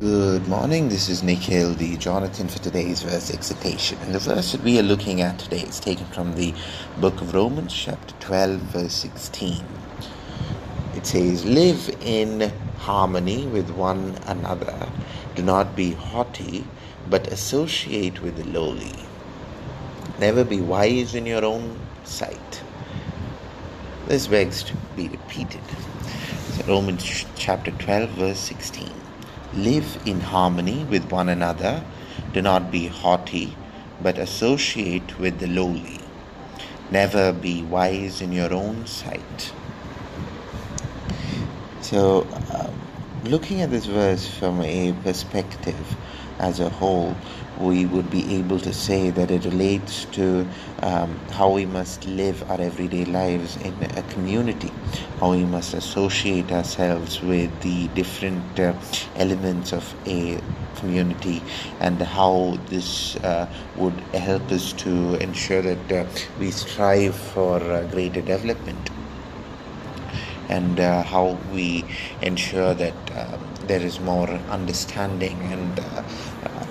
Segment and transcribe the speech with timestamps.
[0.00, 3.98] Good morning, this is Nikhil, the Jonathan for today's verse excitation.
[4.00, 6.54] And the verse that we are looking at today is taken from the
[7.02, 9.62] book of Romans, chapter 12, verse 16.
[10.96, 14.88] It says, Live in harmony with one another.
[15.34, 16.64] Do not be haughty,
[17.10, 18.94] but associate with the lowly.
[20.18, 22.62] Never be wise in your own sight.
[24.06, 25.60] This begs to be repeated.
[26.52, 28.90] So Romans chapter 12, verse 16.
[29.54, 31.82] Live in harmony with one another.
[32.32, 33.56] Do not be haughty,
[34.00, 35.98] but associate with the lowly.
[36.90, 39.52] Never be wise in your own sight.
[41.80, 42.70] So, uh,
[43.24, 45.96] looking at this verse from a perspective
[46.40, 47.14] as a whole,
[47.58, 50.48] we would be able to say that it relates to
[50.82, 54.72] um, how we must live our everyday lives in a community,
[55.18, 58.72] how we must associate ourselves with the different uh,
[59.16, 60.40] elements of a
[60.76, 61.42] community,
[61.80, 63.46] and how this uh,
[63.76, 66.06] would help us to ensure that uh,
[66.38, 68.90] we strive for uh, greater development.
[70.48, 71.84] And uh, how we
[72.22, 76.02] ensure that um, there is more understanding and uh,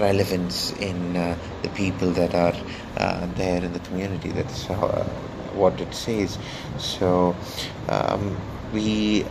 [0.00, 2.56] relevance in uh, the people that are
[2.96, 4.30] uh, there in the community.
[4.30, 4.88] That's how,
[5.54, 6.38] what it says.
[6.78, 7.36] So
[7.88, 8.36] um,
[8.72, 9.24] we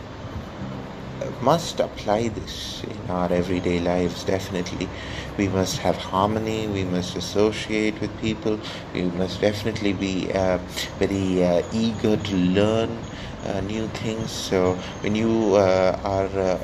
[1.42, 4.88] must apply this in our everyday lives definitely
[5.36, 8.58] we must have harmony we must associate with people
[8.94, 10.58] we must definitely be uh,
[10.98, 12.98] very uh, eager to learn
[13.46, 16.58] uh, new things so when you are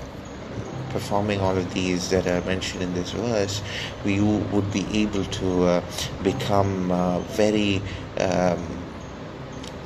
[0.94, 3.62] performing all of these that are mentioned in this verse,
[4.04, 5.82] we would be able to uh,
[6.22, 7.82] become uh, very
[8.20, 8.62] um,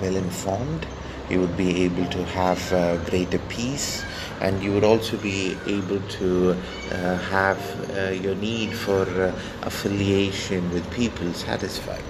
[0.03, 0.87] well informed.
[1.31, 4.05] You would be able to have uh, greater peace,
[4.43, 6.53] and you would also be able to
[6.93, 7.61] uh, have
[7.97, 12.05] uh, your need for uh, affiliation with people satisfied.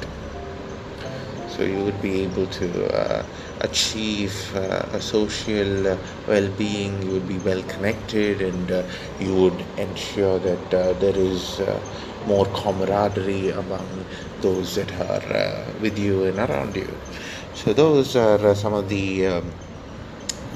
[1.59, 3.27] So you would be able to
[3.63, 5.97] achieve uh, a social uh,
[6.29, 8.85] well-being you would be well connected and uh,
[9.19, 10.71] you would ensure that
[11.01, 11.61] there is
[12.27, 14.05] more camaraderie among
[14.41, 16.89] those that are with you and around you.
[17.55, 19.53] So those are some of the um,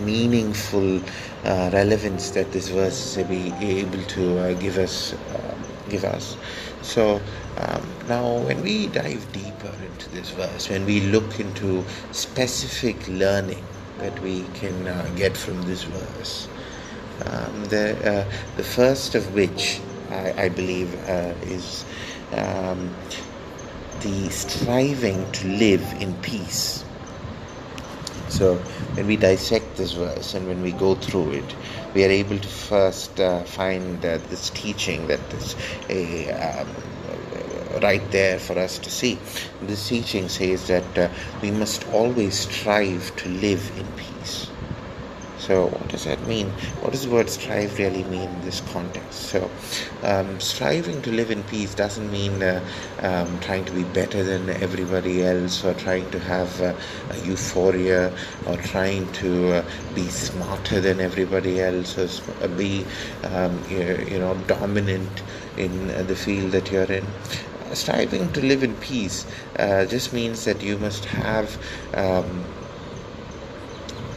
[0.05, 1.01] meaningful
[1.45, 5.55] uh, relevance that this verse is be able to uh, give us uh,
[5.89, 6.37] give us
[6.83, 7.21] so
[7.59, 13.65] um, now, when we dive deeper into this verse, when we look into specific learning
[13.99, 16.49] that we can uh, get from this verse,
[17.27, 21.85] um, the, uh, the first of which I, I believe uh, is
[22.33, 22.95] um,
[24.01, 26.85] the striving to live in peace.
[28.33, 28.57] So,
[28.95, 31.55] when we dissect this verse and when we go through it,
[31.93, 35.55] we are able to first uh, find uh, this teaching that is
[35.91, 36.67] a um,
[37.83, 39.19] right there for us to see.
[39.61, 41.11] This teaching says that uh,
[41.43, 44.12] we must always strive to live in peace.
[45.43, 46.51] So, what does that mean?
[46.83, 49.23] What does the word strive really mean in this context?
[49.23, 49.51] So,
[50.05, 52.63] um, striving to live in peace doesn't mean uh,
[53.01, 56.73] um, trying to be better than everybody else or trying to have uh,
[57.11, 58.17] a euphoria
[58.47, 59.65] or trying to uh,
[59.97, 62.87] be smarter than everybody else or be,
[63.25, 65.25] um, you know, dominant
[65.57, 67.05] in the field that you're in
[67.75, 69.27] striving to live in peace
[69.59, 71.57] uh, just means that you must have
[71.95, 72.45] um,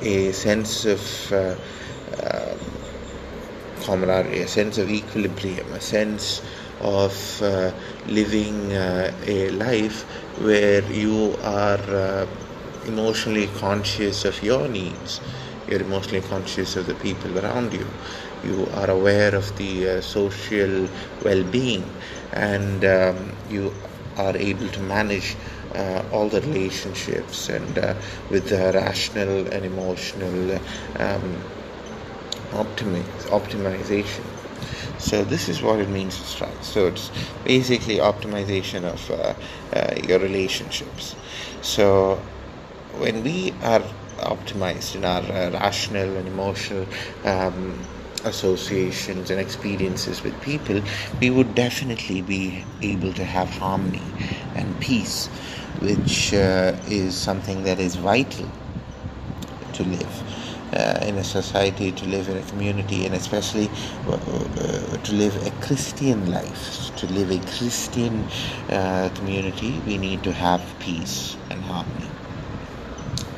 [0.05, 1.01] a sense of
[1.33, 1.55] uh,
[2.21, 2.55] uh,
[3.81, 6.41] camaraderie, a sense of equilibrium, a sense
[6.81, 7.71] of uh,
[8.07, 10.03] living uh, a life
[10.41, 12.27] where you are uh,
[12.85, 15.21] emotionally conscious of your needs,
[15.67, 17.87] you're emotionally conscious of the people around you,
[18.43, 20.87] you are aware of the uh, social
[21.23, 21.83] well being,
[22.33, 23.73] and um, you
[24.17, 25.35] are able to manage
[25.75, 27.93] uh, all the relationships and uh,
[28.29, 30.55] with the rational and emotional
[30.99, 31.43] um,
[32.51, 34.23] optimize, optimization.
[34.99, 36.63] So this is what it means to strive.
[36.63, 37.11] So it's
[37.43, 39.33] basically optimization of uh,
[39.75, 41.15] uh, your relationships.
[41.61, 42.15] So
[42.97, 43.83] when we are
[44.19, 46.87] optimized in our uh, rational and emotional
[47.25, 47.77] um,
[48.23, 50.81] associations and experiences with people,
[51.19, 54.01] we would definitely be able to have harmony
[54.55, 55.29] and peace,
[55.81, 58.49] which uh, is something that is vital
[59.73, 60.23] to live.
[60.73, 63.69] Uh, in a society, to live in a community, and especially
[64.07, 68.27] uh, uh to live a Christian life, to live a Christian
[68.69, 72.09] uh, community, we need to have peace and harmony.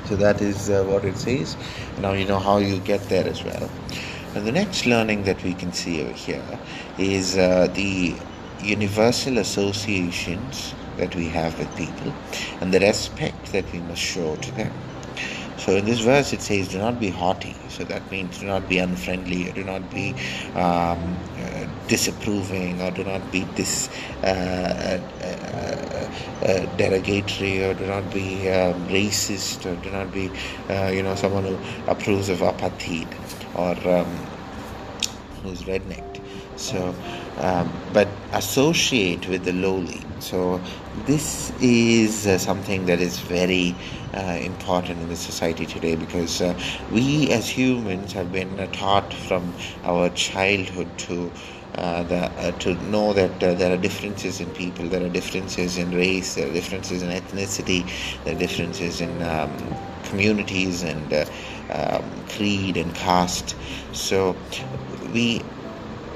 [0.05, 1.57] So that is uh, what it says.
[1.99, 3.69] Now you know how you get there as well.
[4.33, 6.59] And the next learning that we can see over here
[6.97, 8.15] is the
[8.63, 12.13] universal associations that we have with people
[12.61, 14.73] and the respect that we must show to them.
[15.57, 18.69] So in this verse it says, "Do not be haughty." So that means do not
[18.69, 20.13] be unfriendly, do not be
[20.55, 23.89] um, uh, disapproving, or do not be dis
[24.23, 30.31] uh, uh, uh, uh derogatory, or do not be um, racist, or do not be
[30.95, 31.57] you know someone who
[31.87, 33.07] approves of apartheid
[33.55, 34.05] or um,
[35.43, 36.21] who's rednecked.
[36.55, 36.95] So,
[37.37, 40.01] um, but associate with the lowly.
[40.19, 40.61] So,
[41.05, 43.75] this is uh, something that is very
[44.13, 46.57] uh, important in the society today because uh,
[46.91, 49.53] we as humans have been uh, taught from
[49.83, 51.31] our childhood to
[51.75, 55.91] uh, the, uh, to know that there are differences in people, there are differences in
[55.91, 57.85] race, there are differences in ethnicity,
[58.23, 59.51] there are differences in um,
[60.05, 61.13] communities and
[61.69, 63.55] um, creed and caste.
[63.91, 64.35] So
[65.13, 65.43] we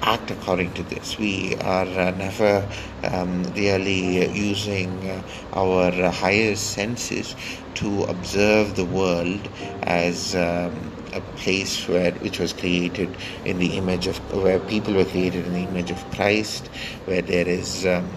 [0.02, 1.18] act according to this.
[1.18, 2.68] We are uh, never
[3.04, 5.22] um, really using uh,
[5.54, 7.36] our higher senses
[7.76, 9.48] to observe the world
[9.84, 13.10] as um, a place where which was created
[13.46, 16.68] in the image of where people were created in the image of Christ,
[17.06, 18.10] where there is um,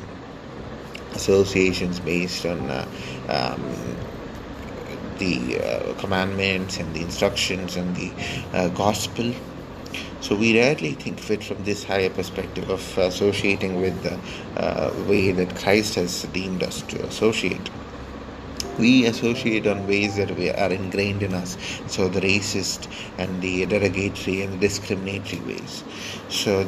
[1.12, 2.86] associations based on uh,
[3.28, 3.96] um,
[5.19, 8.12] the uh, commandments and the instructions and the
[8.52, 9.32] uh, gospel.
[10.24, 14.18] So we rarely think of it from this higher perspective of associating with the
[14.58, 17.68] uh, way that Christ has deemed us to associate.
[18.78, 22.88] We associate on ways that we are ingrained in us, so the racist
[23.18, 25.84] and the derogatory and the discriminatory ways.
[26.30, 26.66] So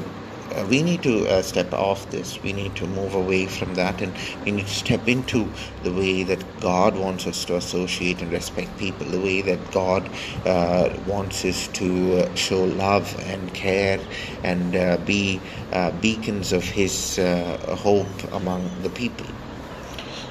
[0.53, 2.43] uh, we need to uh, step off this.
[2.43, 4.13] We need to move away from that and
[4.45, 5.51] we need to step into
[5.83, 10.09] the way that God wants us to associate and respect people, the way that God
[10.45, 14.01] uh, wants us to uh, show love and care
[14.45, 15.41] and uh, be
[15.73, 19.27] uh, beacons of His hope among the people.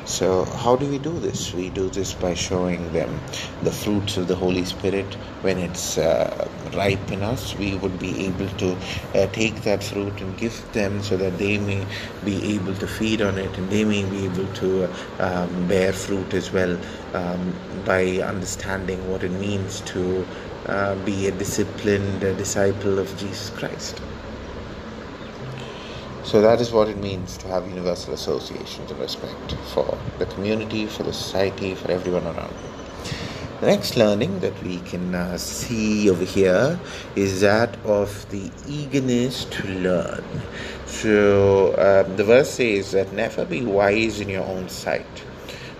[0.05, 1.51] So, how do we do this?
[1.51, 3.19] We do this by showing them
[3.63, 5.11] the fruits of the Holy Spirit.
[5.41, 8.77] When it's uh, ripe in us, we would be able to
[9.15, 11.83] uh, take that fruit and give them so that they may
[12.23, 14.87] be able to feed on it and they may be able to uh,
[15.17, 16.77] um, bear fruit as well
[17.15, 20.23] um, by understanding what it means to
[20.67, 24.01] uh, be a disciplined disciple of Jesus Christ.
[26.25, 30.87] So that is what it means to have universal associations of respect for the community,
[30.87, 32.75] for the society, for everyone around you.
[33.61, 36.79] The next learning that we can uh, see over here
[37.15, 40.23] is that of the eagerness to learn.
[40.87, 45.05] So um, the verse says that never be wise in your own sight.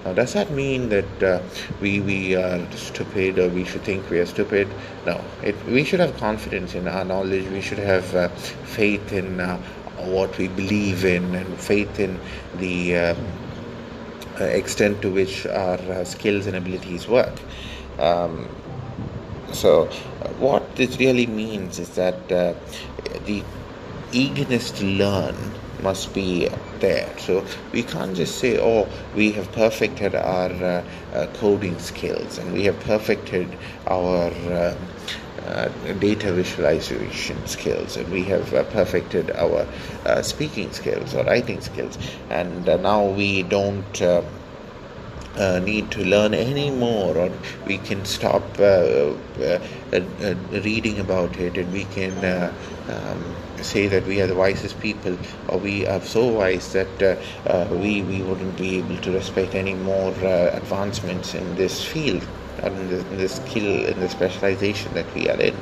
[0.06, 1.42] Now, does that mean that uh,
[1.81, 4.68] we we are stupid or we should think we are stupid?
[5.07, 5.19] No.
[5.42, 7.47] It, we should have confidence in our knowledge.
[7.47, 9.59] We should have uh, faith in uh,
[10.06, 12.19] what we believe in and faith in
[12.57, 13.18] the um,
[14.40, 17.34] uh, extent to which our uh, skills and abilities work.
[18.00, 18.48] Um,
[19.54, 19.84] so,
[20.22, 22.54] uh, what this really means is that uh,
[23.25, 23.44] the
[24.12, 25.36] eagerness to learn
[25.81, 26.50] must be
[26.80, 27.07] there.
[27.19, 32.54] So we can't just say, oh, we have perfected our uh, uh, coding skills and
[32.54, 33.48] we have perfected
[33.88, 34.78] our um,
[35.45, 35.69] uh,
[36.00, 39.68] data visualization skills and we have uh, perfected our
[40.06, 41.97] uh, speaking skills or writing skills.
[42.30, 44.23] And uh, now we don't uh,
[45.59, 47.31] need to learn any more or
[47.68, 48.42] we can stop
[50.64, 52.52] reading about it and we can
[52.90, 55.18] um, say that we are the wisest people
[55.49, 57.19] or we are so wise that
[57.71, 62.25] we, we wouldn't be able to respect any more advancements in this field
[62.64, 65.56] in the, in the skill and the specialization that we are in.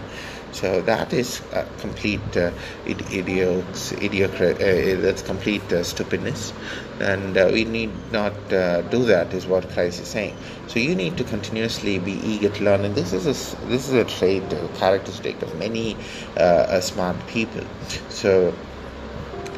[0.53, 1.41] So that is
[1.79, 2.51] complete uh,
[2.85, 6.53] idiocracy, uh, that's complete uh, stupidness,
[6.99, 9.33] and uh, we need not uh, do that.
[9.33, 10.37] Is what Christ is saying.
[10.67, 13.33] So you need to continuously be eager to learn, and this is a
[13.65, 15.97] this is a trait, a characteristic of many
[16.37, 17.65] uh, smart people.
[18.09, 18.53] So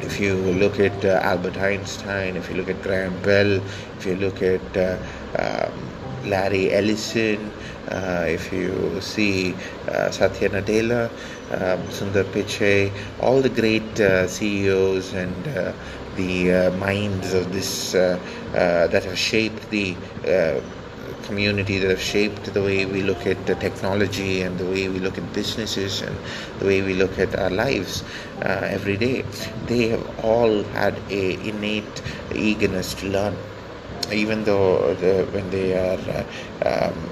[0.00, 3.60] if you look at uh, Albert Einstein, if you look at Graham Bell,
[3.98, 4.96] if you look at uh,
[5.38, 5.72] um,
[6.26, 7.50] Larry Ellison,
[7.90, 9.54] uh, if you see
[9.88, 11.08] uh, Satya Nadella,
[11.52, 12.90] um, Sundar Pichai,
[13.20, 15.72] all the great uh, CEOs and uh,
[16.16, 18.18] the uh, minds of this uh,
[18.52, 19.94] that have shaped the
[21.22, 25.00] community, that have shaped the way we look at the technology and the way we
[25.00, 26.16] look at businesses and
[26.60, 28.04] the way we look at our lives
[28.42, 29.22] every day.
[29.66, 32.02] They have all had a innate
[32.34, 33.36] eagerness to learn
[34.12, 36.26] even though the, when they are
[36.64, 37.10] uh, um,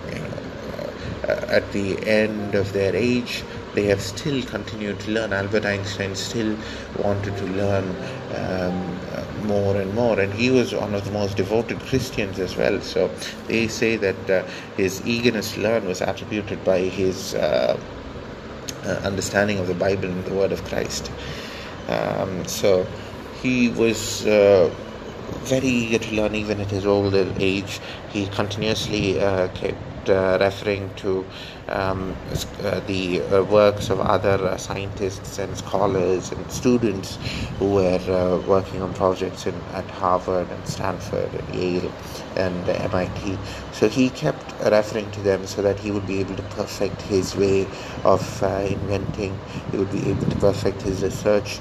[1.28, 3.42] uh, at the end of their age,
[3.74, 5.32] they have still continued to learn.
[5.32, 6.56] Albert Einstein still
[7.02, 7.88] wanted to learn
[8.36, 12.56] um, uh, more and more, and he was one of the most devoted Christians as
[12.56, 12.80] well.
[12.80, 13.10] So
[13.46, 14.44] they say that uh,
[14.76, 17.78] his eagerness to learn was attributed by his uh,
[18.84, 21.10] uh understanding of the Bible and the Word of Christ.
[21.88, 22.86] Um, so
[23.42, 24.26] he was
[25.44, 27.80] very eager to learn even at his older age.
[28.10, 31.24] He continuously uh, kept uh, referring to
[31.68, 32.14] um,
[32.62, 37.18] uh, the uh, works of other uh, scientists and scholars and students
[37.58, 41.92] who were uh, working on projects in, at Harvard and Stanford and Yale
[42.36, 43.38] and MIT.
[43.72, 47.34] So he kept referring to them so that he would be able to perfect his
[47.36, 47.66] way
[48.04, 49.38] of inventing,
[49.70, 51.60] he would be able to perfect his research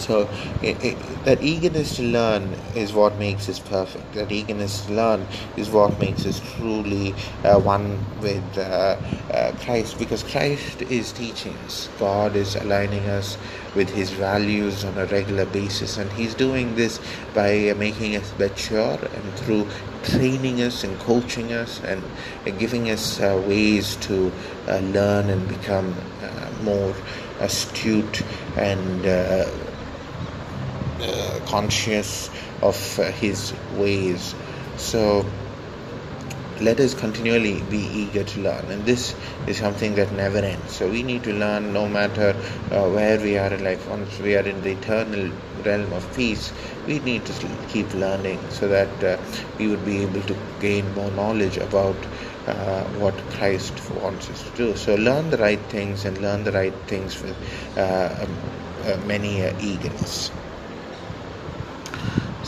[0.00, 0.28] so
[0.62, 2.42] it, it, that eagerness to learn
[2.74, 4.14] is what makes us perfect.
[4.14, 5.26] That eagerness to learn
[5.56, 7.14] is what makes us truly
[7.44, 8.96] uh, one with uh,
[9.32, 11.88] uh, Christ, because Christ is teaching us.
[11.98, 13.36] God is aligning us
[13.74, 17.00] with His values on a regular basis, and He's doing this
[17.34, 19.66] by making us mature and through
[20.02, 22.02] training us and coaching us and
[22.58, 24.32] giving us uh, ways to
[24.68, 26.94] uh, learn and become uh, more
[27.40, 28.22] astute
[28.56, 29.50] and uh,
[31.46, 32.30] conscious
[32.62, 34.34] of uh, his ways.
[34.76, 35.24] So
[36.60, 39.14] let us continually be eager to learn, and this
[39.46, 40.72] is something that never ends.
[40.72, 42.36] So we need to learn no matter
[42.70, 43.88] uh, where we are in life.
[43.88, 45.32] Once we are in the eternal
[45.64, 46.52] realm of peace,
[46.86, 49.16] we need to keep learning so that uh,
[49.58, 51.96] we would be able to gain more knowledge about
[52.46, 54.76] uh, what Christ wants us to do.
[54.76, 57.36] So learn the right things and learn the right things with
[57.78, 58.36] uh, um,
[58.84, 60.30] uh, many uh, eagerness.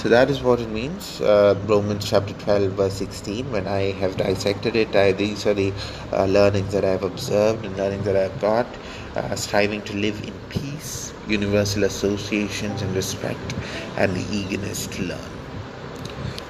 [0.03, 1.21] So that is what it means.
[1.21, 3.53] Uh, Romans chapter 12, verse 16.
[3.53, 5.73] When I have dissected it, I, these are the
[6.13, 8.67] uh, learnings that I have observed and learnings that I have got.
[9.15, 13.55] Uh, striving to live in peace, universal associations and respect,
[13.97, 15.31] and the eagerness to learn.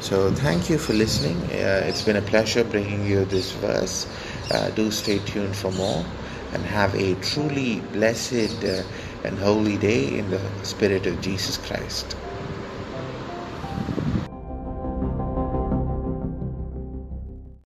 [0.01, 1.37] So thank you for listening.
[1.51, 4.07] Uh, it's been a pleasure bringing you this verse.
[4.51, 6.07] Uh, do stay tuned for more
[6.55, 8.83] and have a truly blessed uh,
[9.25, 12.17] and holy day in the Spirit of Jesus Christ.